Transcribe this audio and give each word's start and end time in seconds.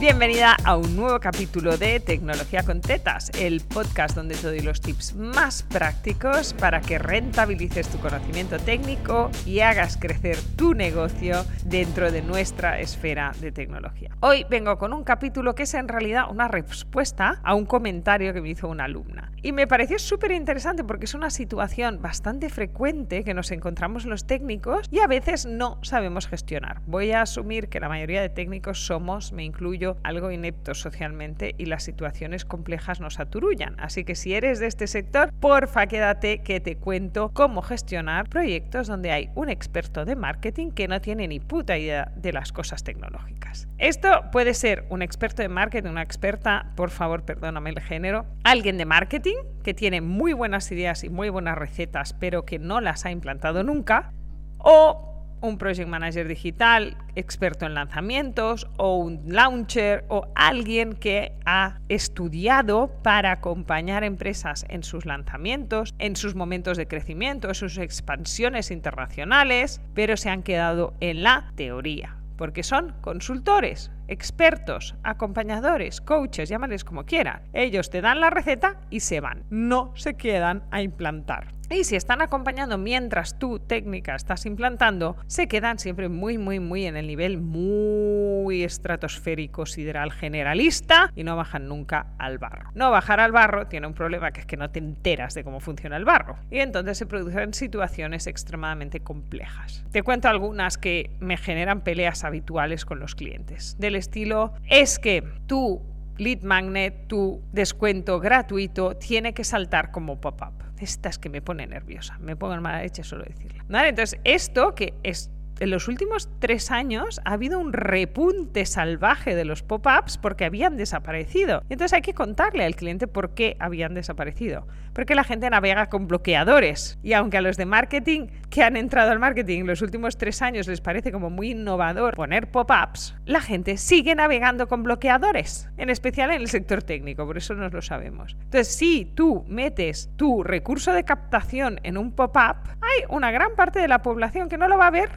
Bienvenida 0.00 0.56
a 0.62 0.76
un 0.76 0.94
nuevo 0.94 1.18
capítulo 1.18 1.76
de 1.76 1.98
Tecnología 1.98 2.62
con 2.62 2.80
Tetas, 2.80 3.32
el 3.36 3.60
podcast 3.62 4.14
donde 4.14 4.36
te 4.36 4.46
doy 4.46 4.60
los 4.60 4.80
tips 4.80 5.16
más 5.16 5.64
prácticos 5.64 6.52
para 6.52 6.80
que 6.80 7.00
rentabilices 7.00 7.88
tu 7.88 7.98
conocimiento 7.98 8.58
técnico 8.60 9.28
y 9.44 9.58
hagas 9.58 9.96
crecer 9.96 10.36
tu 10.54 10.74
negocio 10.74 11.44
dentro 11.64 12.12
de 12.12 12.22
nuestra 12.22 12.78
esfera 12.78 13.32
de 13.40 13.50
tecnología. 13.50 14.10
Hoy 14.20 14.46
vengo 14.48 14.78
con 14.78 14.92
un 14.92 15.02
capítulo 15.02 15.56
que 15.56 15.64
es 15.64 15.74
en 15.74 15.88
realidad 15.88 16.30
una 16.30 16.46
respuesta 16.46 17.40
a 17.42 17.56
un 17.56 17.66
comentario 17.66 18.32
que 18.32 18.40
me 18.40 18.50
hizo 18.50 18.68
una 18.68 18.84
alumna. 18.84 19.32
Y 19.42 19.52
me 19.52 19.66
pareció 19.66 19.98
súper 19.98 20.32
interesante 20.32 20.82
porque 20.82 21.04
es 21.06 21.14
una 21.14 21.30
situación 21.30 22.00
bastante 22.02 22.50
frecuente 22.50 23.22
que 23.22 23.34
nos 23.34 23.50
encontramos 23.52 24.04
los 24.04 24.26
técnicos 24.26 24.88
y 24.90 24.98
a 24.98 25.06
veces 25.06 25.46
no 25.46 25.78
sabemos 25.82 26.26
gestionar. 26.26 26.82
Voy 26.86 27.12
a 27.12 27.22
asumir 27.22 27.68
que 27.68 27.78
la 27.80 27.88
mayoría 27.88 28.20
de 28.20 28.28
técnicos 28.28 28.84
somos, 28.84 29.32
me 29.32 29.44
incluyo, 29.44 29.87
algo 30.02 30.30
ineptos 30.30 30.80
socialmente 30.80 31.54
y 31.58 31.66
las 31.66 31.82
situaciones 31.82 32.44
complejas 32.44 33.00
nos 33.00 33.20
aturullan. 33.20 33.78
Así 33.80 34.04
que 34.04 34.14
si 34.14 34.34
eres 34.34 34.58
de 34.58 34.66
este 34.66 34.86
sector, 34.86 35.32
porfa 35.40 35.86
quédate 35.86 36.42
que 36.42 36.60
te 36.60 36.76
cuento 36.76 37.30
cómo 37.32 37.62
gestionar 37.62 38.28
proyectos 38.28 38.86
donde 38.86 39.10
hay 39.10 39.30
un 39.34 39.48
experto 39.48 40.04
de 40.04 40.16
marketing 40.16 40.70
que 40.70 40.88
no 40.88 41.00
tiene 41.00 41.28
ni 41.28 41.40
puta 41.40 41.78
idea 41.78 42.12
de 42.16 42.32
las 42.32 42.52
cosas 42.52 42.84
tecnológicas. 42.84 43.68
Esto 43.78 44.24
puede 44.32 44.54
ser 44.54 44.84
un 44.90 45.02
experto 45.02 45.42
de 45.42 45.48
marketing, 45.48 45.90
una 45.90 46.02
experta, 46.02 46.72
por 46.76 46.90
favor, 46.90 47.24
perdóname 47.24 47.70
el 47.70 47.80
género, 47.80 48.26
alguien 48.44 48.76
de 48.76 48.84
marketing 48.84 49.36
que 49.62 49.74
tiene 49.74 50.00
muy 50.00 50.32
buenas 50.32 50.70
ideas 50.72 51.04
y 51.04 51.08
muy 51.08 51.28
buenas 51.28 51.56
recetas, 51.56 52.12
pero 52.12 52.44
que 52.44 52.58
no 52.58 52.80
las 52.80 53.04
ha 53.06 53.10
implantado 53.10 53.62
nunca, 53.62 54.12
o 54.58 55.17
un 55.40 55.58
project 55.58 55.88
manager 55.88 56.28
digital 56.28 56.96
experto 57.14 57.66
en 57.66 57.74
lanzamientos 57.74 58.68
o 58.76 58.96
un 58.96 59.22
launcher 59.26 60.04
o 60.08 60.28
alguien 60.34 60.94
que 60.94 61.32
ha 61.44 61.78
estudiado 61.88 62.88
para 63.02 63.32
acompañar 63.32 64.04
empresas 64.04 64.64
en 64.68 64.82
sus 64.82 65.06
lanzamientos, 65.06 65.94
en 65.98 66.16
sus 66.16 66.34
momentos 66.34 66.76
de 66.76 66.88
crecimiento, 66.88 67.48
en 67.48 67.54
sus 67.54 67.78
expansiones 67.78 68.70
internacionales, 68.70 69.80
pero 69.94 70.16
se 70.16 70.30
han 70.30 70.42
quedado 70.42 70.94
en 71.00 71.22
la 71.22 71.52
teoría, 71.56 72.16
porque 72.36 72.62
son 72.62 72.94
consultores, 73.00 73.90
expertos, 74.08 74.96
acompañadores, 75.02 76.00
coaches, 76.00 76.48
llámales 76.48 76.84
como 76.84 77.04
quieran. 77.04 77.42
Ellos 77.52 77.90
te 77.90 78.00
dan 78.00 78.20
la 78.20 78.30
receta 78.30 78.80
y 78.90 79.00
se 79.00 79.20
van, 79.20 79.44
no 79.50 79.92
se 79.94 80.14
quedan 80.14 80.64
a 80.70 80.82
implantar. 80.82 81.58
Y 81.70 81.84
si 81.84 81.96
están 81.96 82.22
acompañando 82.22 82.78
mientras 82.78 83.38
tu 83.38 83.58
técnica 83.58 84.14
estás 84.14 84.46
implantando, 84.46 85.16
se 85.26 85.48
quedan 85.48 85.78
siempre 85.78 86.08
muy, 86.08 86.38
muy, 86.38 86.60
muy 86.60 86.86
en 86.86 86.96
el 86.96 87.06
nivel 87.06 87.42
muy 87.42 88.64
estratosférico, 88.64 89.66
sideral, 89.66 90.10
generalista 90.10 91.12
y 91.14 91.24
no 91.24 91.36
bajan 91.36 91.68
nunca 91.68 92.06
al 92.18 92.38
barro. 92.38 92.70
No 92.74 92.90
bajar 92.90 93.20
al 93.20 93.32
barro 93.32 93.66
tiene 93.66 93.86
un 93.86 93.92
problema 93.92 94.32
que 94.32 94.40
es 94.40 94.46
que 94.46 94.56
no 94.56 94.70
te 94.70 94.78
enteras 94.78 95.34
de 95.34 95.44
cómo 95.44 95.60
funciona 95.60 95.98
el 95.98 96.06
barro 96.06 96.38
y 96.50 96.60
entonces 96.60 96.96
se 96.96 97.04
producen 97.04 97.52
situaciones 97.52 98.26
extremadamente 98.26 99.00
complejas. 99.00 99.84
Te 99.92 100.02
cuento 100.02 100.28
algunas 100.28 100.78
que 100.78 101.10
me 101.20 101.36
generan 101.36 101.82
peleas 101.82 102.24
habituales 102.24 102.86
con 102.86 102.98
los 102.98 103.14
clientes. 103.14 103.76
Estilo, 103.98 104.52
es 104.68 104.98
que 104.98 105.22
tú 105.46 105.82
lead 106.16 106.42
magnet, 106.42 107.06
tu 107.06 107.42
descuento 107.52 108.20
gratuito, 108.20 108.96
tiene 108.96 109.34
que 109.34 109.44
saltar 109.44 109.90
como 109.90 110.20
pop-up. 110.20 110.64
Estas 110.78 111.18
que 111.18 111.28
me 111.28 111.42
pone 111.42 111.66
nerviosa, 111.66 112.18
me 112.18 112.36
pongo 112.36 112.54
en 112.54 112.62
mala 112.62 112.82
leche 112.82 113.02
solo 113.02 113.24
decirlo. 113.24 113.64
¿Vale? 113.68 113.88
Entonces, 113.88 114.20
esto 114.24 114.74
que 114.74 114.94
es 115.02 115.30
en 115.60 115.70
los 115.70 115.88
últimos 115.88 116.28
tres 116.38 116.70
años 116.70 117.20
ha 117.24 117.32
habido 117.32 117.58
un 117.58 117.72
repunte 117.72 118.64
salvaje 118.66 119.34
de 119.34 119.44
los 119.44 119.62
pop-ups 119.62 120.18
porque 120.18 120.44
habían 120.44 120.76
desaparecido. 120.76 121.62
Entonces 121.68 121.94
hay 121.94 122.02
que 122.02 122.14
contarle 122.14 122.64
al 122.64 122.76
cliente 122.76 123.06
por 123.06 123.34
qué 123.34 123.56
habían 123.58 123.94
desaparecido. 123.94 124.66
Porque 124.92 125.14
la 125.14 125.24
gente 125.24 125.48
navega 125.50 125.88
con 125.88 126.08
bloqueadores. 126.08 126.98
Y 127.02 127.12
aunque 127.12 127.38
a 127.38 127.40
los 127.40 127.56
de 127.56 127.66
marketing 127.66 128.28
que 128.50 128.62
han 128.62 128.76
entrado 128.76 129.10
al 129.10 129.18
marketing 129.18 129.60
en 129.60 129.66
los 129.66 129.82
últimos 129.82 130.16
tres 130.16 130.42
años 130.42 130.66
les 130.66 130.80
parece 130.80 131.12
como 131.12 131.30
muy 131.30 131.50
innovador 131.50 132.14
poner 132.14 132.50
pop-ups, 132.50 133.14
la 133.24 133.40
gente 133.40 133.76
sigue 133.76 134.14
navegando 134.14 134.68
con 134.68 134.82
bloqueadores. 134.82 135.68
En 135.76 135.90
especial 135.90 136.30
en 136.30 136.40
el 136.40 136.48
sector 136.48 136.82
técnico, 136.82 137.26
por 137.26 137.36
eso 137.36 137.54
no 137.54 137.68
lo 137.68 137.82
sabemos. 137.82 138.36
Entonces, 138.44 138.74
si 138.74 139.04
tú 139.04 139.44
metes 139.48 140.10
tu 140.16 140.42
recurso 140.42 140.92
de 140.92 141.04
captación 141.04 141.80
en 141.82 141.98
un 141.98 142.12
pop-up, 142.12 142.56
hay 142.80 143.04
una 143.08 143.30
gran 143.30 143.54
parte 143.54 143.78
de 143.80 143.88
la 143.88 144.02
población 144.02 144.48
que 144.48 144.58
no 144.58 144.68
lo 144.68 144.78
va 144.78 144.88
a 144.88 144.90
ver. 144.90 145.10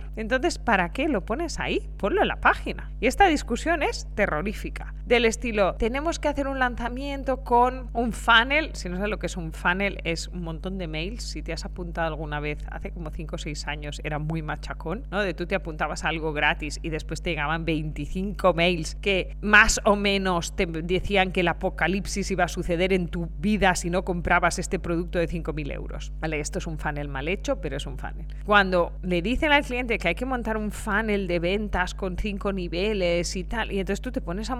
¿Para 0.59 0.91
qué 0.93 1.07
lo 1.07 1.25
pones 1.25 1.59
ahí? 1.59 1.89
Ponlo 1.97 2.21
en 2.21 2.27
la 2.27 2.39
página. 2.39 2.91
Y 2.99 3.07
esta 3.07 3.27
discusión 3.27 3.83
es 3.83 4.07
terrorífica. 4.15 4.93
Del 5.11 5.25
estilo, 5.25 5.75
tenemos 5.75 6.19
que 6.19 6.29
hacer 6.29 6.47
un 6.47 6.57
lanzamiento 6.57 7.43
con 7.43 7.89
un 7.91 8.13
funnel. 8.13 8.69
Si 8.71 8.87
no 8.87 8.95
sabes 8.95 9.09
lo 9.09 9.19
que 9.19 9.25
es 9.25 9.35
un 9.35 9.51
funnel, 9.51 9.99
es 10.05 10.29
un 10.29 10.41
montón 10.41 10.77
de 10.77 10.87
mails. 10.87 11.23
Si 11.23 11.41
te 11.41 11.51
has 11.51 11.65
apuntado 11.65 12.07
alguna 12.07 12.39
vez, 12.39 12.59
hace 12.71 12.91
como 12.91 13.09
5 13.09 13.35
o 13.35 13.37
6 13.37 13.67
años, 13.67 13.99
era 14.05 14.19
muy 14.19 14.41
machacón, 14.41 15.03
¿no? 15.11 15.21
De 15.21 15.33
tú 15.33 15.45
te 15.47 15.55
apuntabas 15.55 16.05
algo 16.05 16.31
gratis 16.31 16.79
y 16.81 16.91
después 16.91 17.21
te 17.21 17.31
llegaban 17.31 17.65
25 17.65 18.53
mails 18.53 18.95
que 19.01 19.35
más 19.41 19.81
o 19.83 19.97
menos 19.97 20.55
te 20.55 20.65
decían 20.65 21.33
que 21.33 21.41
el 21.41 21.49
apocalipsis 21.49 22.31
iba 22.31 22.45
a 22.45 22.47
suceder 22.47 22.93
en 22.93 23.09
tu 23.09 23.27
vida 23.37 23.75
si 23.75 23.89
no 23.89 24.05
comprabas 24.05 24.59
este 24.59 24.79
producto 24.79 25.19
de 25.19 25.27
5.000 25.27 25.73
euros. 25.73 26.13
Vale, 26.21 26.39
esto 26.39 26.59
es 26.59 26.67
un 26.67 26.79
funnel 26.79 27.09
mal 27.09 27.27
hecho, 27.27 27.59
pero 27.59 27.75
es 27.75 27.85
un 27.85 27.97
funnel. 27.97 28.27
Cuando 28.45 28.93
le 29.01 29.21
dicen 29.21 29.51
al 29.51 29.65
cliente 29.65 29.97
que 29.97 30.07
hay 30.07 30.15
que 30.15 30.25
montar 30.25 30.55
un 30.55 30.71
funnel 30.71 31.27
de 31.27 31.39
ventas 31.39 31.95
con 31.95 32.15
cinco 32.15 32.53
niveles 32.53 33.35
y 33.35 33.43
tal, 33.43 33.73
y 33.73 33.79
entonces 33.79 33.99
tú 33.99 34.13
te 34.13 34.21
pones 34.21 34.49
a 34.49 34.55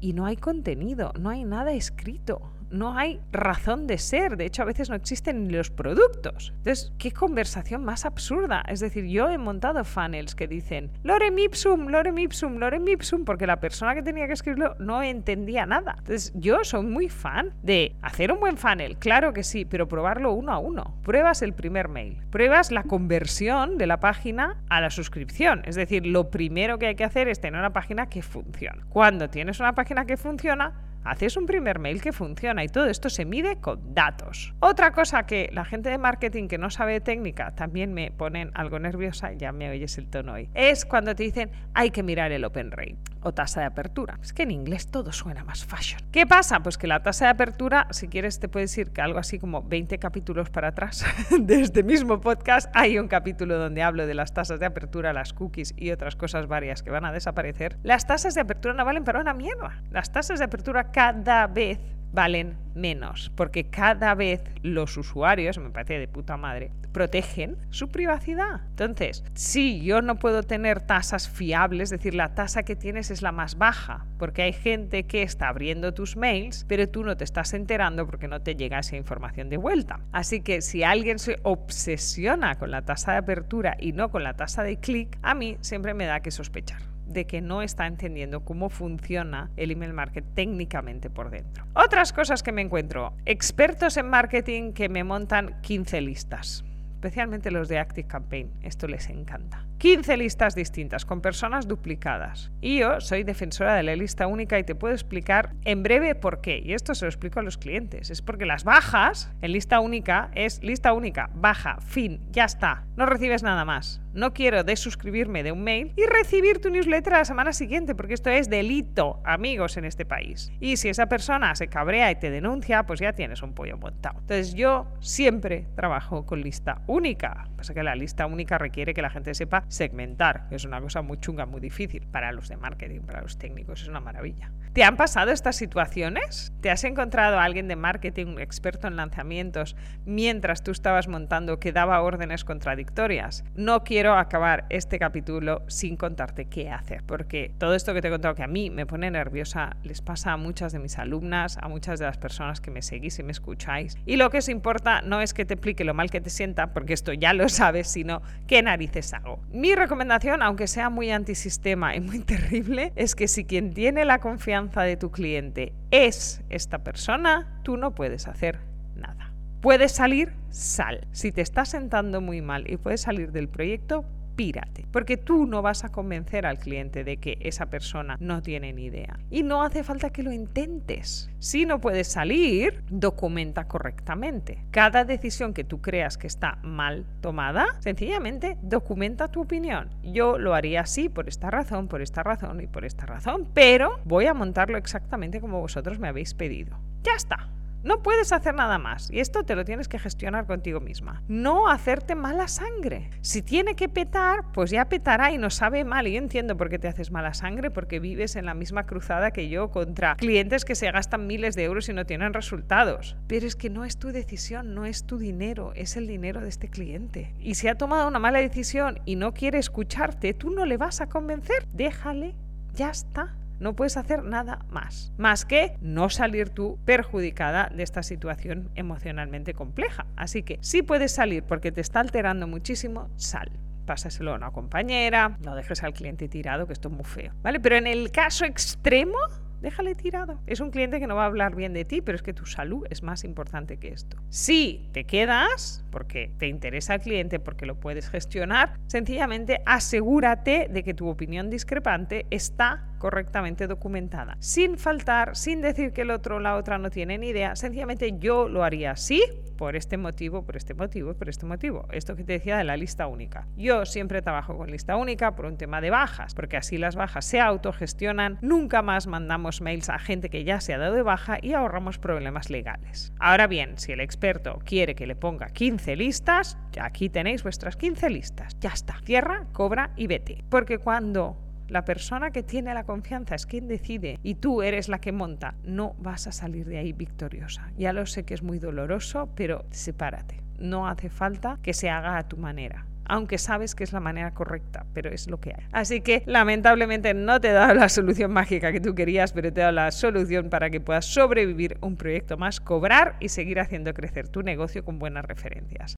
y 0.00 0.14
no 0.14 0.24
hay 0.24 0.36
contenido, 0.36 1.12
no 1.18 1.28
hay 1.28 1.44
nada 1.44 1.72
escrito 1.72 2.40
no 2.70 2.96
hay 2.96 3.20
razón 3.32 3.86
de 3.86 3.98
ser. 3.98 4.36
De 4.36 4.46
hecho, 4.46 4.62
a 4.62 4.66
veces 4.66 4.90
no 4.90 4.96
existen 4.96 5.50
los 5.52 5.70
productos. 5.70 6.52
Entonces, 6.58 6.92
qué 6.98 7.12
conversación 7.12 7.84
más 7.84 8.04
absurda. 8.04 8.62
Es 8.68 8.80
decir, 8.80 9.04
yo 9.06 9.28
he 9.28 9.38
montado 9.38 9.84
funnels 9.84 10.34
que 10.34 10.46
dicen 10.46 10.90
lorem 11.02 11.38
ipsum, 11.38 11.88
lorem 11.88 12.18
ipsum, 12.18 12.58
lorem 12.58 12.86
ipsum, 12.88 13.24
porque 13.24 13.46
la 13.46 13.60
persona 13.60 13.94
que 13.94 14.02
tenía 14.02 14.26
que 14.26 14.32
escribirlo 14.32 14.74
no 14.78 15.02
entendía 15.02 15.66
nada. 15.66 15.96
Entonces, 15.98 16.32
yo 16.34 16.64
soy 16.64 16.84
muy 16.84 17.08
fan 17.08 17.52
de 17.62 17.96
hacer 18.02 18.32
un 18.32 18.40
buen 18.40 18.56
funnel, 18.56 18.96
claro 18.98 19.32
que 19.32 19.42
sí, 19.42 19.64
pero 19.64 19.88
probarlo 19.88 20.32
uno 20.32 20.52
a 20.52 20.58
uno. 20.58 20.94
Pruebas 21.02 21.42
el 21.42 21.52
primer 21.52 21.88
mail, 21.88 22.18
pruebas 22.30 22.70
la 22.70 22.82
conversión 22.82 23.78
de 23.78 23.86
la 23.86 24.00
página 24.00 24.58
a 24.68 24.80
la 24.80 24.90
suscripción. 24.90 25.62
Es 25.64 25.76
decir, 25.76 26.06
lo 26.06 26.30
primero 26.30 26.78
que 26.78 26.86
hay 26.86 26.94
que 26.94 27.04
hacer 27.04 27.28
es 27.28 27.40
tener 27.40 27.58
una 27.58 27.72
página 27.72 28.08
que 28.08 28.22
funcione. 28.22 28.82
Cuando 28.88 29.28
tienes 29.28 29.60
una 29.60 29.74
página 29.74 30.04
que 30.04 30.16
funciona, 30.16 30.72
haces 31.04 31.36
un 31.36 31.46
primer 31.46 31.78
mail 31.78 32.00
que 32.00 32.12
funciona 32.12 32.64
y 32.64 32.68
todo 32.68 32.86
esto 32.86 33.10
se 33.10 33.24
mide 33.24 33.56
con 33.56 33.94
datos. 33.94 34.54
Otra 34.60 34.92
cosa 34.92 35.24
que 35.26 35.50
la 35.52 35.64
gente 35.64 35.90
de 35.90 35.98
marketing 35.98 36.48
que 36.48 36.58
no 36.58 36.70
sabe 36.70 37.00
técnica 37.00 37.54
también 37.54 37.92
me 37.94 38.10
ponen 38.10 38.50
algo 38.54 38.78
nerviosa, 38.78 39.32
ya 39.32 39.52
me 39.52 39.70
oyes 39.70 39.98
el 39.98 40.08
tono 40.08 40.34
hoy, 40.34 40.48
es 40.54 40.84
cuando 40.84 41.14
te 41.14 41.22
dicen 41.22 41.50
hay 41.74 41.90
que 41.90 42.02
mirar 42.02 42.32
el 42.32 42.44
open 42.44 42.70
rate 42.70 42.96
o 43.22 43.32
tasa 43.32 43.60
de 43.60 43.66
apertura. 43.66 44.18
Es 44.22 44.32
que 44.32 44.42
en 44.42 44.50
inglés 44.50 44.88
todo 44.88 45.12
suena 45.12 45.44
más 45.44 45.64
fashion. 45.64 46.00
¿Qué 46.12 46.26
pasa? 46.26 46.60
Pues 46.60 46.78
que 46.78 46.86
la 46.86 47.02
tasa 47.02 47.26
de 47.26 47.30
apertura, 47.30 47.86
si 47.90 48.08
quieres 48.08 48.40
te 48.40 48.48
puedes 48.48 48.76
ir 48.78 48.90
que 48.90 49.00
algo 49.00 49.18
así 49.18 49.38
como 49.38 49.62
20 49.62 49.98
capítulos 49.98 50.50
para 50.50 50.68
atrás 50.68 51.04
de 51.38 51.60
este 51.60 51.82
mismo 51.82 52.20
podcast 52.20 52.70
hay 52.74 52.98
un 52.98 53.08
capítulo 53.08 53.58
donde 53.58 53.82
hablo 53.82 54.06
de 54.06 54.14
las 54.14 54.32
tasas 54.32 54.60
de 54.60 54.66
apertura, 54.66 55.12
las 55.12 55.32
cookies 55.32 55.74
y 55.76 55.90
otras 55.90 56.16
cosas 56.16 56.46
varias 56.46 56.82
que 56.82 56.90
van 56.90 57.04
a 57.04 57.12
desaparecer. 57.12 57.78
Las 57.82 58.06
tasas 58.06 58.34
de 58.34 58.40
apertura 58.40 58.74
no 58.74 58.84
valen 58.84 59.04
para 59.04 59.20
una 59.20 59.34
mierda. 59.34 59.82
Las 59.90 60.12
tasas 60.12 60.38
de 60.38 60.44
apertura 60.44 60.90
cada 60.90 61.46
vez 61.46 61.80
valen 62.12 62.56
menos, 62.74 63.30
porque 63.34 63.64
cada 63.70 64.14
vez 64.14 64.42
los 64.62 64.96
usuarios, 64.96 65.58
me 65.58 65.70
parece 65.70 65.98
de 65.98 66.08
puta 66.08 66.36
madre, 66.36 66.70
protegen 66.92 67.56
su 67.70 67.88
privacidad. 67.88 68.62
Entonces, 68.70 69.24
si 69.34 69.82
yo 69.82 70.02
no 70.02 70.16
puedo 70.16 70.42
tener 70.42 70.80
tasas 70.80 71.28
fiables, 71.28 71.92
es 71.92 71.98
decir, 71.98 72.14
la 72.14 72.34
tasa 72.34 72.62
que 72.62 72.76
tienes 72.76 73.10
es 73.10 73.22
la 73.22 73.32
más 73.32 73.58
baja, 73.58 74.06
porque 74.18 74.42
hay 74.42 74.52
gente 74.52 75.04
que 75.04 75.22
está 75.22 75.48
abriendo 75.48 75.94
tus 75.94 76.16
mails, 76.16 76.64
pero 76.68 76.88
tú 76.88 77.04
no 77.04 77.16
te 77.16 77.24
estás 77.24 77.54
enterando 77.54 78.06
porque 78.06 78.28
no 78.28 78.40
te 78.40 78.56
llega 78.56 78.78
esa 78.78 78.96
información 78.96 79.48
de 79.48 79.56
vuelta. 79.56 80.00
Así 80.12 80.40
que 80.40 80.60
si 80.60 80.82
alguien 80.82 81.18
se 81.18 81.38
obsesiona 81.42 82.56
con 82.56 82.70
la 82.70 82.82
tasa 82.82 83.12
de 83.12 83.18
apertura 83.18 83.76
y 83.78 83.92
no 83.92 84.10
con 84.10 84.22
la 84.22 84.34
tasa 84.34 84.62
de 84.62 84.78
clic, 84.78 85.18
a 85.22 85.34
mí 85.34 85.56
siempre 85.60 85.94
me 85.94 86.06
da 86.06 86.20
que 86.20 86.30
sospechar 86.30 86.97
de 87.08 87.26
que 87.26 87.40
no 87.40 87.62
está 87.62 87.86
entendiendo 87.86 88.44
cómo 88.44 88.68
funciona 88.68 89.50
el 89.56 89.70
email 89.70 89.92
marketing 89.92 90.28
técnicamente 90.34 91.10
por 91.10 91.30
dentro. 91.30 91.64
Otras 91.74 92.12
cosas 92.12 92.42
que 92.42 92.52
me 92.52 92.62
encuentro, 92.62 93.14
expertos 93.24 93.96
en 93.96 94.08
marketing 94.08 94.72
que 94.72 94.88
me 94.88 95.04
montan 95.04 95.60
15 95.62 96.00
listas 96.00 96.64
especialmente 96.98 97.52
los 97.52 97.68
de 97.68 97.78
Active 97.78 98.08
Campaign. 98.08 98.50
Esto 98.60 98.88
les 98.88 99.08
encanta. 99.08 99.67
15 99.78 100.16
listas 100.16 100.56
distintas 100.56 101.04
con 101.04 101.20
personas 101.20 101.68
duplicadas. 101.68 102.50
Y 102.60 102.78
yo 102.80 103.00
soy 103.00 103.22
defensora 103.22 103.76
de 103.76 103.84
la 103.84 103.94
lista 103.94 104.26
única 104.26 104.58
y 104.58 104.64
te 104.64 104.74
puedo 104.74 104.92
explicar 104.92 105.54
en 105.64 105.84
breve 105.84 106.16
por 106.16 106.40
qué. 106.40 106.60
Y 106.64 106.72
esto 106.72 106.96
se 106.96 107.04
lo 107.04 107.08
explico 107.08 107.38
a 107.38 107.44
los 107.44 107.58
clientes. 107.58 108.10
Es 108.10 108.20
porque 108.20 108.44
las 108.44 108.64
bajas 108.64 109.30
en 109.40 109.52
lista 109.52 109.78
única 109.78 110.32
es 110.34 110.60
lista 110.64 110.92
única, 110.92 111.30
baja, 111.32 111.78
fin, 111.80 112.20
ya 112.32 112.44
está. 112.44 112.86
No 112.96 113.06
recibes 113.06 113.44
nada 113.44 113.64
más. 113.64 114.00
No 114.14 114.32
quiero 114.32 114.64
desuscribirme 114.64 115.44
de 115.44 115.52
un 115.52 115.62
mail 115.62 115.92
y 115.96 116.04
recibir 116.06 116.60
tu 116.60 116.70
newsletter 116.70 117.14
a 117.14 117.18
la 117.18 117.24
semana 117.24 117.52
siguiente, 117.52 117.94
porque 117.94 118.14
esto 118.14 118.30
es 118.30 118.50
delito, 118.50 119.20
amigos, 119.24 119.76
en 119.76 119.84
este 119.84 120.04
país. 120.04 120.50
Y 120.58 120.76
si 120.78 120.88
esa 120.88 121.06
persona 121.06 121.54
se 121.54 121.68
cabrea 121.68 122.10
y 122.10 122.16
te 122.16 122.30
denuncia, 122.30 122.84
pues 122.84 122.98
ya 122.98 123.12
tienes 123.12 123.42
un 123.42 123.54
pollo 123.54 123.76
montado. 123.76 124.18
Entonces 124.18 124.54
yo 124.54 124.88
siempre 124.98 125.68
trabajo 125.76 126.26
con 126.26 126.40
lista 126.40 126.82
única. 126.88 127.48
Pasa 127.56 127.74
que 127.74 127.84
la 127.84 127.94
lista 127.94 128.26
única 128.26 128.58
requiere 128.58 128.92
que 128.92 129.02
la 129.02 129.10
gente 129.10 129.34
sepa 129.34 129.64
segmentar, 129.68 130.48
que 130.48 130.56
es 130.56 130.64
una 130.64 130.80
cosa 130.80 131.02
muy 131.02 131.18
chunga, 131.18 131.46
muy 131.46 131.60
difícil 131.60 132.06
para 132.06 132.32
los 132.32 132.48
de 132.48 132.56
marketing, 132.56 133.00
para 133.00 133.22
los 133.22 133.38
técnicos, 133.38 133.82
es 133.82 133.88
una 133.88 134.00
maravilla. 134.00 134.50
¿Te 134.72 134.84
han 134.84 134.96
pasado 134.96 135.30
estas 135.30 135.56
situaciones? 135.56 136.52
¿Te 136.60 136.70
has 136.70 136.84
encontrado 136.84 137.38
a 137.38 137.44
alguien 137.44 137.68
de 137.68 137.76
marketing, 137.76 138.26
un 138.26 138.40
experto 138.40 138.86
en 138.86 138.96
lanzamientos, 138.96 139.76
mientras 140.04 140.62
tú 140.62 140.70
estabas 140.70 141.08
montando 141.08 141.58
que 141.58 141.72
daba 141.72 142.00
órdenes 142.02 142.44
contradictorias? 142.44 143.44
No 143.54 143.82
quiero 143.82 144.14
acabar 144.14 144.66
este 144.70 144.98
capítulo 144.98 145.62
sin 145.68 145.96
contarte 145.96 146.44
qué 146.46 146.70
hacer, 146.70 147.02
porque 147.04 147.52
todo 147.58 147.74
esto 147.74 147.94
que 147.94 148.02
te 148.02 148.08
he 148.08 148.10
contado 148.10 148.34
que 148.34 148.42
a 148.42 148.48
mí 148.48 148.70
me 148.70 148.86
pone 148.86 149.10
nerviosa 149.10 149.76
les 149.82 150.00
pasa 150.02 150.32
a 150.32 150.36
muchas 150.36 150.72
de 150.72 150.78
mis 150.78 150.98
alumnas, 150.98 151.58
a 151.58 151.68
muchas 151.68 151.98
de 151.98 152.06
las 152.06 152.18
personas 152.18 152.60
que 152.60 152.70
me 152.70 152.82
seguís 152.82 153.18
y 153.18 153.22
me 153.22 153.32
escucháis. 153.32 153.96
Y 154.06 154.16
lo 154.16 154.30
que 154.30 154.38
os 154.38 154.48
importa 154.48 155.02
no 155.02 155.20
es 155.20 155.34
que 155.34 155.44
te 155.44 155.54
explique 155.54 155.84
lo 155.84 155.94
mal 155.94 156.10
que 156.10 156.20
te 156.20 156.30
sienta, 156.30 156.72
porque 156.72 156.92
esto 156.92 157.12
ya 157.12 157.32
lo 157.32 157.48
sabes, 157.48 157.88
sino 157.88 158.22
qué 158.46 158.62
narices 158.62 159.12
hago. 159.14 159.40
Mi 159.58 159.74
recomendación, 159.74 160.40
aunque 160.40 160.68
sea 160.68 160.88
muy 160.88 161.10
antisistema 161.10 161.96
y 161.96 162.00
muy 162.00 162.20
terrible, 162.24 162.92
es 162.94 163.16
que 163.16 163.26
si 163.26 163.44
quien 163.44 163.74
tiene 163.74 164.04
la 164.04 164.20
confianza 164.20 164.82
de 164.82 164.96
tu 164.96 165.10
cliente 165.10 165.72
es 165.90 166.42
esta 166.48 166.84
persona, 166.84 167.60
tú 167.64 167.76
no 167.76 167.92
puedes 167.92 168.28
hacer 168.28 168.60
nada. 168.94 169.32
Puedes 169.60 169.90
salir, 169.90 170.32
sal. 170.50 171.08
Si 171.10 171.32
te 171.32 171.40
estás 171.40 171.70
sentando 171.70 172.20
muy 172.20 172.40
mal 172.40 172.70
y 172.70 172.76
puedes 172.76 173.00
salir 173.00 173.32
del 173.32 173.48
proyecto, 173.48 174.04
pírate, 174.38 174.86
porque 174.92 175.16
tú 175.16 175.46
no 175.46 175.62
vas 175.62 175.82
a 175.82 175.88
convencer 175.88 176.46
al 176.46 176.60
cliente 176.60 177.02
de 177.02 177.16
que 177.16 177.38
esa 177.40 177.66
persona 177.66 178.16
no 178.20 178.40
tiene 178.40 178.72
ni 178.72 178.84
idea. 178.84 179.18
Y 179.30 179.42
no 179.42 179.64
hace 179.64 179.82
falta 179.82 180.10
que 180.10 180.22
lo 180.22 180.30
intentes. 180.30 181.28
Si 181.40 181.66
no 181.66 181.80
puedes 181.80 182.06
salir, 182.06 182.84
documenta 182.88 183.66
correctamente. 183.66 184.64
Cada 184.70 185.04
decisión 185.04 185.54
que 185.54 185.64
tú 185.64 185.80
creas 185.80 186.16
que 186.16 186.28
está 186.28 186.60
mal 186.62 187.04
tomada, 187.20 187.66
sencillamente 187.80 188.58
documenta 188.62 189.26
tu 189.26 189.40
opinión. 189.40 189.90
Yo 190.04 190.38
lo 190.38 190.54
haría 190.54 190.82
así 190.82 191.08
por 191.08 191.26
esta 191.26 191.50
razón, 191.50 191.88
por 191.88 192.00
esta 192.00 192.22
razón 192.22 192.60
y 192.60 192.68
por 192.68 192.84
esta 192.84 193.06
razón, 193.06 193.48
pero 193.52 193.98
voy 194.04 194.26
a 194.26 194.34
montarlo 194.34 194.78
exactamente 194.78 195.40
como 195.40 195.58
vosotros 195.58 195.98
me 195.98 196.06
habéis 196.06 196.34
pedido. 196.34 196.78
Ya 197.02 197.14
está. 197.16 197.48
No 197.82 198.02
puedes 198.02 198.32
hacer 198.32 198.54
nada 198.54 198.78
más 198.78 199.10
y 199.10 199.20
esto 199.20 199.44
te 199.44 199.54
lo 199.54 199.64
tienes 199.64 199.88
que 199.88 199.98
gestionar 199.98 200.46
contigo 200.46 200.80
misma. 200.80 201.22
No 201.28 201.68
hacerte 201.68 202.14
mala 202.14 202.48
sangre. 202.48 203.10
Si 203.20 203.42
tiene 203.42 203.76
que 203.76 203.88
petar, 203.88 204.50
pues 204.52 204.70
ya 204.70 204.88
petará 204.88 205.30
y 205.30 205.38
no 205.38 205.50
sabe 205.50 205.84
mal. 205.84 206.06
Y 206.06 206.12
yo 206.12 206.18
entiendo 206.18 206.56
por 206.56 206.70
qué 206.70 206.78
te 206.78 206.88
haces 206.88 207.10
mala 207.10 207.34
sangre, 207.34 207.70
porque 207.70 208.00
vives 208.00 208.36
en 208.36 208.46
la 208.46 208.54
misma 208.54 208.86
cruzada 208.86 209.30
que 209.30 209.48
yo 209.48 209.70
contra 209.70 210.16
clientes 210.16 210.64
que 210.64 210.74
se 210.74 210.90
gastan 210.90 211.26
miles 211.26 211.54
de 211.54 211.64
euros 211.64 211.88
y 211.88 211.92
no 211.92 212.04
tienen 212.04 212.34
resultados. 212.34 213.16
Pero 213.26 213.46
es 213.46 213.56
que 213.56 213.70
no 213.70 213.84
es 213.84 213.96
tu 213.96 214.08
decisión, 214.08 214.74
no 214.74 214.84
es 214.84 215.04
tu 215.04 215.18
dinero, 215.18 215.72
es 215.74 215.96
el 215.96 216.06
dinero 216.06 216.40
de 216.40 216.48
este 216.48 216.68
cliente. 216.68 217.34
Y 217.38 217.54
si 217.54 217.68
ha 217.68 217.76
tomado 217.76 218.08
una 218.08 218.18
mala 218.18 218.40
decisión 218.40 219.00
y 219.04 219.16
no 219.16 219.34
quiere 219.34 219.58
escucharte, 219.58 220.34
tú 220.34 220.50
no 220.50 220.66
le 220.66 220.76
vas 220.76 221.00
a 221.00 221.08
convencer. 221.08 221.66
Déjale, 221.72 222.34
ya 222.74 222.90
está. 222.90 223.36
No 223.60 223.74
puedes 223.74 223.96
hacer 223.96 224.24
nada 224.24 224.64
más, 224.70 225.12
más 225.16 225.44
que 225.44 225.76
no 225.80 226.10
salir 226.10 226.50
tú 226.50 226.78
perjudicada 226.84 227.70
de 227.74 227.82
esta 227.82 228.02
situación 228.02 228.70
emocionalmente 228.74 229.54
compleja. 229.54 230.06
Así 230.16 230.42
que 230.42 230.58
si 230.60 230.82
puedes 230.82 231.12
salir 231.12 231.42
porque 231.42 231.72
te 231.72 231.80
está 231.80 232.00
alterando 232.00 232.46
muchísimo, 232.46 233.10
sal 233.16 233.50
pásaselo 233.88 234.32
a 234.32 234.34
una 234.36 234.50
compañera, 234.50 235.38
no 235.40 235.56
dejes 235.56 235.82
al 235.82 235.94
cliente 235.94 236.28
tirado, 236.28 236.66
que 236.66 236.74
esto 236.74 236.88
es 236.88 236.94
muy 236.94 237.04
feo, 237.04 237.32
¿vale? 237.40 237.58
Pero 237.58 237.74
en 237.76 237.86
el 237.86 238.12
caso 238.12 238.44
extremo, 238.44 239.16
déjale 239.60 239.94
tirado. 239.94 240.40
Es 240.46 240.60
un 240.60 240.70
cliente 240.70 241.00
que 241.00 241.06
no 241.06 241.16
va 241.16 241.24
a 241.24 241.26
hablar 241.26 241.54
bien 241.54 241.72
de 241.72 241.84
ti, 241.84 242.00
pero 242.00 242.16
es 242.16 242.22
que 242.22 242.32
tu 242.32 242.46
salud 242.46 242.86
es 242.90 243.02
más 243.02 243.24
importante 243.24 243.78
que 243.78 243.88
esto. 243.88 244.16
Si 244.28 244.88
te 244.92 245.04
quedas, 245.04 245.84
porque 245.90 246.32
te 246.38 246.48
interesa 246.48 246.94
el 246.94 247.00
cliente, 247.00 247.40
porque 247.40 247.66
lo 247.66 247.78
puedes 247.78 248.08
gestionar, 248.08 248.78
sencillamente 248.86 249.60
asegúrate 249.66 250.68
de 250.70 250.82
que 250.82 250.94
tu 250.94 251.08
opinión 251.08 251.50
discrepante 251.50 252.26
está 252.30 252.88
correctamente 252.98 253.66
documentada, 253.66 254.36
sin 254.40 254.76
faltar, 254.76 255.36
sin 255.36 255.60
decir 255.60 255.92
que 255.92 256.02
el 256.02 256.10
otro 256.10 256.36
o 256.36 256.40
la 256.40 256.56
otra 256.56 256.78
no 256.78 256.90
tiene 256.90 257.18
ni 257.18 257.28
idea, 257.28 257.54
sencillamente 257.56 258.18
yo 258.18 258.48
lo 258.48 258.64
haría 258.64 258.92
así, 258.92 259.22
por 259.58 259.76
este 259.76 259.98
motivo, 259.98 260.46
por 260.46 260.56
este 260.56 260.72
motivo, 260.72 261.12
por 261.14 261.28
este 261.28 261.44
motivo. 261.44 261.86
Esto 261.92 262.16
que 262.16 262.24
te 262.24 262.32
decía 262.34 262.56
de 262.56 262.64
la 262.64 262.76
lista 262.76 263.08
única. 263.08 263.46
Yo 263.56 263.84
siempre 263.84 264.22
trabajo 264.22 264.56
con 264.56 264.70
lista 264.70 264.96
única 264.96 265.34
por 265.34 265.44
un 265.44 265.58
tema 265.58 265.82
de 265.82 265.90
bajas, 265.90 266.34
porque 266.34 266.56
así 266.56 266.78
las 266.78 266.96
bajas 266.96 267.26
se 267.26 267.40
autogestionan, 267.40 268.38
nunca 268.40 268.80
más 268.80 269.06
mandamos 269.08 269.60
mails 269.60 269.90
a 269.90 269.98
gente 269.98 270.30
que 270.30 270.44
ya 270.44 270.60
se 270.60 270.72
ha 270.72 270.78
dado 270.78 270.94
de 270.94 271.02
baja 271.02 271.38
y 271.42 271.52
ahorramos 271.52 271.98
problemas 271.98 272.48
legales. 272.48 273.12
Ahora 273.18 273.48
bien, 273.48 273.76
si 273.76 273.92
el 273.92 274.00
experto 274.00 274.60
quiere 274.64 274.94
que 274.94 275.08
le 275.08 275.16
ponga 275.16 275.48
15 275.48 275.96
listas, 275.96 276.56
aquí 276.80 277.10
tenéis 277.10 277.42
vuestras 277.42 277.76
15 277.76 278.10
listas. 278.10 278.56
Ya 278.60 278.70
está. 278.70 279.00
Cierra, 279.04 279.46
cobra 279.52 279.90
y 279.96 280.06
vete. 280.06 280.44
Porque 280.48 280.78
cuando 280.78 281.47
la 281.68 281.84
persona 281.84 282.30
que 282.30 282.42
tiene 282.42 282.74
la 282.74 282.84
confianza 282.84 283.34
es 283.34 283.46
quien 283.46 283.68
decide 283.68 284.18
y 284.22 284.34
tú 284.34 284.62
eres 284.62 284.88
la 284.88 285.00
que 285.00 285.12
monta. 285.12 285.54
No 285.64 285.94
vas 285.98 286.26
a 286.26 286.32
salir 286.32 286.66
de 286.66 286.78
ahí 286.78 286.92
victoriosa. 286.92 287.70
Ya 287.76 287.92
lo 287.92 288.06
sé 288.06 288.24
que 288.24 288.34
es 288.34 288.42
muy 288.42 288.58
doloroso, 288.58 289.28
pero 289.34 289.64
sepárate. 289.70 290.40
No 290.58 290.88
hace 290.88 291.08
falta 291.08 291.58
que 291.62 291.74
se 291.74 291.90
haga 291.90 292.18
a 292.18 292.26
tu 292.28 292.36
manera 292.36 292.86
aunque 293.08 293.38
sabes 293.38 293.74
que 293.74 293.84
es 293.84 293.92
la 293.92 294.00
manera 294.00 294.32
correcta, 294.34 294.84
pero 294.92 295.10
es 295.10 295.28
lo 295.28 295.40
que 295.40 295.54
hay. 295.56 295.64
Así 295.72 296.02
que 296.02 296.22
lamentablemente 296.26 297.14
no 297.14 297.40
te 297.40 297.48
he 297.48 297.52
dado 297.52 297.74
la 297.74 297.88
solución 297.88 298.30
mágica 298.30 298.70
que 298.70 298.80
tú 298.80 298.94
querías, 298.94 299.32
pero 299.32 299.50
te 299.52 299.60
he 299.60 299.62
dado 299.62 299.72
la 299.72 299.90
solución 299.90 300.50
para 300.50 300.70
que 300.70 300.80
puedas 300.80 301.06
sobrevivir 301.06 301.78
un 301.80 301.96
proyecto 301.96 302.36
más, 302.36 302.60
cobrar 302.60 303.16
y 303.18 303.30
seguir 303.30 303.60
haciendo 303.60 303.94
crecer 303.94 304.28
tu 304.28 304.42
negocio 304.42 304.84
con 304.84 304.98
buenas 304.98 305.24
referencias. 305.24 305.96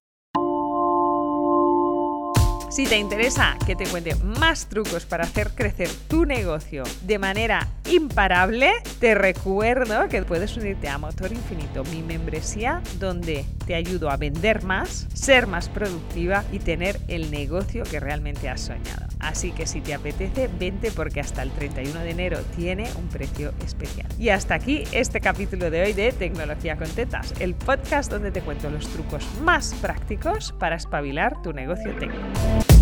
Si 2.71 2.85
te 2.85 2.97
interesa 2.97 3.57
que 3.65 3.75
te 3.75 3.85
cuente 3.85 4.15
más 4.15 4.67
trucos 4.67 5.05
para 5.05 5.25
hacer 5.25 5.49
crecer 5.49 5.89
tu 6.07 6.25
negocio 6.25 6.83
de 7.05 7.19
manera 7.19 7.67
imparable, 7.89 8.71
te 9.01 9.13
recuerdo 9.13 10.07
que 10.07 10.21
puedes 10.23 10.55
unirte 10.55 10.87
a 10.87 10.97
Motor 10.97 11.33
Infinito, 11.33 11.83
mi 11.91 12.01
membresía, 12.01 12.81
donde 12.97 13.43
te 13.67 13.75
ayudo 13.75 14.09
a 14.09 14.15
vender 14.15 14.63
más, 14.63 15.09
ser 15.13 15.47
más 15.47 15.67
productiva 15.67 16.45
y 16.53 16.59
tener 16.59 16.97
el 17.09 17.29
negocio 17.29 17.83
que 17.83 17.99
realmente 17.99 18.47
has 18.47 18.61
soñado. 18.61 19.10
Así 19.21 19.51
que 19.51 19.67
si 19.67 19.81
te 19.81 19.93
apetece, 19.93 20.49
vente 20.59 20.91
porque 20.91 21.19
hasta 21.19 21.43
el 21.43 21.51
31 21.51 21.99
de 21.99 22.09
enero 22.09 22.39
tiene 22.55 22.89
un 22.97 23.07
precio 23.07 23.53
especial. 23.63 24.07
Y 24.19 24.29
hasta 24.29 24.55
aquí 24.55 24.83
este 24.91 25.21
capítulo 25.21 25.69
de 25.69 25.83
hoy 25.83 25.93
de 25.93 26.11
Tecnología 26.11 26.75
con 26.75 26.89
Tetas, 26.89 27.33
el 27.39 27.55
podcast 27.55 28.11
donde 28.11 28.31
te 28.31 28.41
cuento 28.41 28.69
los 28.69 28.87
trucos 28.89 29.25
más 29.41 29.73
prácticos 29.75 30.53
para 30.59 30.75
espabilar 30.75 31.41
tu 31.41 31.53
negocio 31.53 31.95
técnico. 31.95 32.80